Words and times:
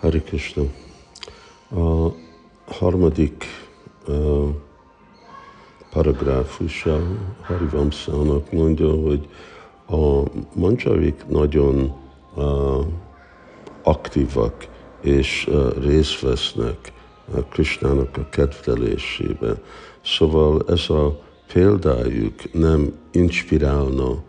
Hari 0.00 0.20
Krishna. 0.20 0.62
A 1.70 2.12
harmadik 2.66 3.44
uh, 4.08 4.48
paragráfusa 5.90 7.00
Harivamszának 7.42 8.52
mondja, 8.52 8.90
hogy 8.90 9.28
a 9.88 10.22
mancsavik 10.54 11.26
nagyon 11.26 11.94
aktívak 13.82 14.68
és 15.00 15.46
uh, 15.50 15.84
részt 15.84 16.20
vesznek 16.20 16.92
uh, 17.28 17.48
Krishnának 17.48 18.16
a 18.16 18.28
kedvelésébe. 18.28 19.54
Szóval 20.04 20.64
ez 20.68 20.90
a 20.90 21.20
példájuk 21.52 22.52
nem 22.52 22.92
inspirálna, 23.10 24.22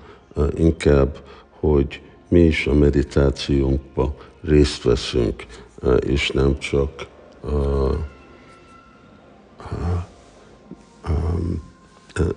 inkább, 0.56 1.18
hogy 1.60 2.02
mi 2.28 2.40
is 2.40 2.68
a 2.68 2.74
meditációnkba 2.74 4.16
részt 4.48 4.84
veszünk, 4.84 5.46
és 6.00 6.30
nem 6.30 6.60
csak 6.60 7.08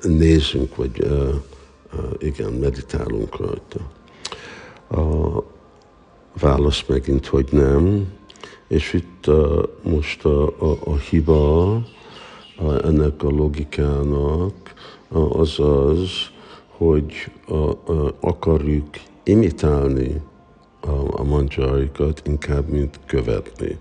nézünk, 0.02 0.76
vagy 0.76 1.06
igen, 2.18 2.52
meditálunk 2.52 3.36
rajta. 3.36 3.80
A 5.02 5.42
válasz 6.40 6.84
megint, 6.86 7.26
hogy 7.26 7.48
nem, 7.50 8.12
és 8.68 8.92
itt 8.92 9.30
most 9.82 10.24
a, 10.24 10.46
a, 10.46 10.78
a 10.84 10.96
hiba 10.96 11.82
ennek 12.82 13.22
a 13.22 13.28
logikának 13.28 14.74
az 15.08 15.58
az, 15.60 16.10
hogy 16.66 17.12
akarjuk 18.20 18.88
imitálni 19.22 20.20
a, 20.80 21.20
a 21.20 21.22
mancsarikat, 21.22 22.22
inkább, 22.26 22.68
mint 22.68 23.00
követni. 23.06 23.78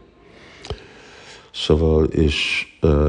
Szóval, 1.51 2.05
és 2.05 2.67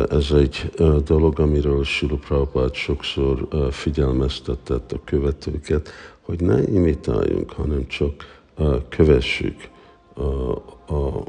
ez 0.08 0.30
egy 0.30 0.70
dolog, 1.04 1.40
amiről 1.40 1.84
Sila 1.84 2.16
Prabhupád 2.16 2.74
sokszor 2.74 3.48
figyelmeztetett 3.70 4.92
a 4.92 5.00
követőket, 5.04 5.88
hogy 6.20 6.40
ne 6.40 6.62
imitáljunk, 6.62 7.52
hanem 7.52 7.86
csak 7.86 8.42
kövessük 8.88 9.68
a, 10.14 10.50
a 10.94 11.24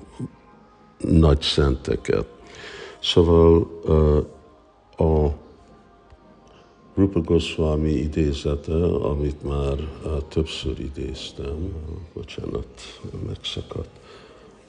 nagy 0.97 1.41
szenteket. 1.41 2.25
Szóval 2.99 3.67
a 4.97 5.27
Rupa 7.01 7.21
Goswami 7.21 7.91
idézete, 7.91 8.85
amit 8.85 9.43
már 9.43 9.77
uh, 10.05 10.27
többször 10.27 10.79
idéztem, 10.79 11.73
bocsánat, 12.13 12.99
megszakadt, 13.27 13.89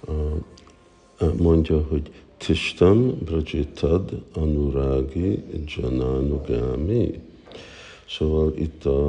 uh, 0.06 1.34
mondja, 1.39 1.84
hogy 1.89 2.11
Tistan 2.36 3.19
Brajitad 3.24 4.22
Anuragi 4.34 5.42
Jananugami. 5.66 7.20
Szóval 8.08 8.52
itt 8.56 8.84
a, 8.84 9.06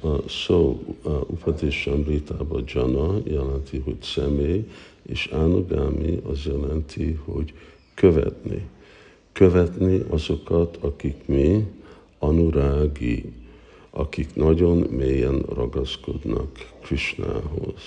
a 0.00 0.28
szó 0.28 0.82
a 1.02 1.08
Upadeshamritában 1.08 2.64
Jana 2.66 3.20
jelenti, 3.24 3.78
hogy 3.78 4.02
személy, 4.02 4.68
és 5.02 5.26
Anugami 5.26 6.20
az 6.22 6.44
jelenti, 6.44 7.18
hogy 7.24 7.52
követni. 7.94 8.68
Követni 9.32 10.02
azokat, 10.08 10.76
akik 10.80 11.26
mi, 11.26 11.66
anurági, 12.26 13.32
akik 13.90 14.34
nagyon 14.34 14.76
mélyen 14.76 15.38
ragaszkodnak 15.54 16.72
Krishnához. 16.82 17.82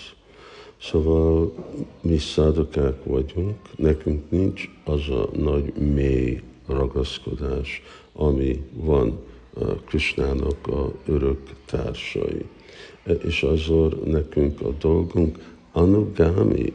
Szóval 0.82 1.54
mi 2.02 2.18
szádokák 2.18 3.04
vagyunk, 3.04 3.58
nekünk 3.76 4.30
nincs 4.30 4.70
az 4.84 5.10
a 5.10 5.30
nagy 5.38 5.74
mély 5.74 6.42
ragaszkodás, 6.68 7.82
ami 8.14 8.64
van 8.74 9.20
Krishnának 9.86 10.68
a 10.68 10.92
örök 11.06 11.40
társai. 11.66 12.46
E, 13.04 13.12
és 13.12 13.44
azor 13.44 14.04
nekünk 14.04 14.62
a 14.62 14.70
dolgunk 14.80 15.56
anugámi, 15.72 16.74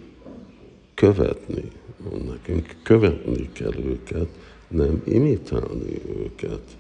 követni. 0.95 1.63
Nekünk 2.29 2.77
követni 2.83 3.49
kell 3.53 3.75
őket, 3.85 4.29
nem 4.69 5.03
imitálni 5.07 6.01
őket 6.17 6.77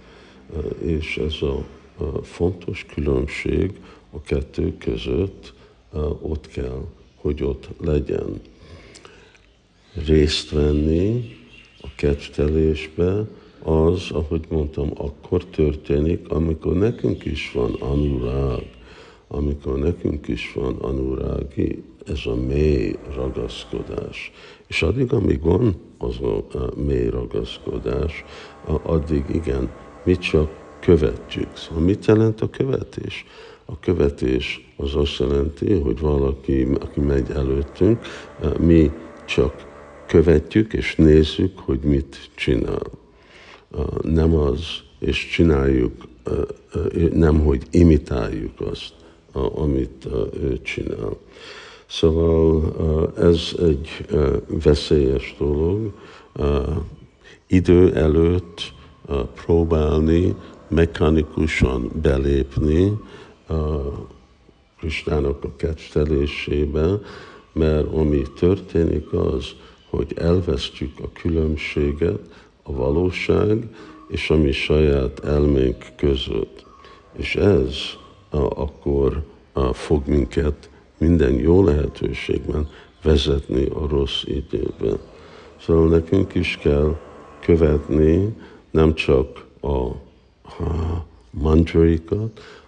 és 0.82 1.16
ez 1.16 1.34
a, 1.43 1.65
fontos 2.22 2.84
különbség 2.94 3.81
a 4.10 4.21
kettő 4.21 4.77
között 4.78 5.53
ott 6.21 6.47
kell, 6.47 6.84
hogy 7.15 7.43
ott 7.43 7.69
legyen. 7.81 8.41
Részt 10.06 10.50
venni 10.50 11.37
a 11.81 11.88
kedvtelésbe, 11.97 13.25
az, 13.62 14.10
ahogy 14.10 14.44
mondtam, 14.49 14.91
akkor 14.97 15.44
történik, 15.44 16.28
amikor 16.28 16.75
nekünk 16.75 17.25
is 17.25 17.53
van 17.53 17.72
anurág, 17.72 18.71
amikor 19.28 19.78
nekünk 19.78 20.28
is 20.28 20.53
van 20.55 20.76
anurági, 20.76 21.82
ez 22.06 22.21
a 22.25 22.34
mély 22.34 22.97
ragaszkodás. 23.15 24.32
És 24.66 24.82
addig, 24.82 25.12
amíg 25.12 25.43
van 25.43 25.76
az 25.99 26.21
a 26.21 26.44
mély 26.76 27.09
ragaszkodás, 27.09 28.25
addig 28.82 29.25
igen, 29.32 29.71
mi 30.04 30.19
csak 30.19 30.50
követjük. 30.81 31.56
Szóval 31.56 31.82
mit 31.82 32.06
jelent 32.06 32.41
a 32.41 32.50
követés? 32.50 33.26
A 33.65 33.78
követés 33.78 34.72
az 34.76 34.94
azt 34.94 35.19
jelenti, 35.19 35.72
hogy 35.72 36.00
valaki, 36.00 36.66
aki 36.81 37.00
megy 37.00 37.31
előttünk, 37.31 37.98
mi 38.59 38.91
csak 39.25 39.66
követjük 40.06 40.72
és 40.72 40.94
nézzük, 40.94 41.59
hogy 41.59 41.81
mit 41.81 42.31
csinál. 42.34 42.82
Nem 44.03 44.34
az, 44.34 44.60
és 44.98 45.28
csináljuk, 45.28 45.93
nem, 47.12 47.41
hogy 47.41 47.62
imitáljuk 47.70 48.60
azt, 48.60 48.93
amit 49.32 50.09
ő 50.43 50.60
csinál. 50.62 51.16
Szóval 51.87 52.75
ez 53.19 53.53
egy 53.62 54.06
veszélyes 54.47 55.34
dolog. 55.38 55.93
Idő 57.47 57.94
előtt 57.94 58.72
próbálni 59.34 60.34
mechanikusan 60.69 61.91
belépni 62.03 62.98
Kristának 64.78 65.44
a 65.44 65.56
kedvtelésébe, 65.56 66.98
mert 67.53 67.93
ami 67.94 68.22
történik 68.38 69.12
az, 69.12 69.47
hogy 69.91 70.12
elvesztjük 70.16 70.93
a 71.03 71.09
különbséget 71.12 72.19
a 72.62 72.72
valóság 72.72 73.69
és 74.09 74.31
a 74.31 74.37
mi 74.37 74.53
saját 74.53 75.25
elménk 75.25 75.84
között. 75.97 76.66
És 77.16 77.37
ez 77.37 77.76
akkor 78.31 79.22
fog 79.72 80.06
minket 80.06 80.70
minden 80.98 81.32
jó 81.32 81.64
lehetőségben 81.64 82.69
vezetni 83.03 83.64
a 83.64 83.87
rossz 83.88 84.22
időbe. 84.25 84.98
Szóval 85.60 85.88
nekünk 85.88 86.34
is 86.34 86.59
kell 86.62 86.97
követni 87.41 88.34
nem 88.74 88.94
csak 88.94 89.44
a, 89.60 89.68
a 89.68 91.06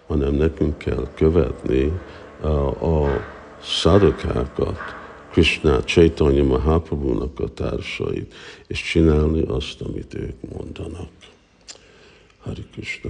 hanem 0.07 0.33
nekünk 0.33 0.77
kell 0.77 1.07
követni 1.15 1.91
a, 2.41 2.47
a 2.85 3.21
szadokákat, 3.61 4.77
Krishna 5.31 5.83
Chaitanya 5.83 6.43
Mahaprabhu-nak 6.43 7.39
a 7.39 7.47
társait, 7.47 8.33
és 8.67 8.81
csinálni 8.81 9.41
azt, 9.41 9.81
amit 9.81 10.13
ők 10.13 10.51
mondanak. 10.53 11.09
Hari 12.39 12.65
Krishna. 12.71 13.09